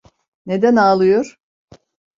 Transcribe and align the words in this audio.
Neden 0.45 0.75
ağlıyor? 0.75 1.39